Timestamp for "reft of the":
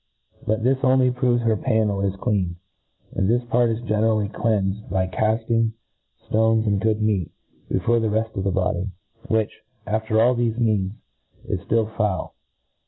8.09-8.49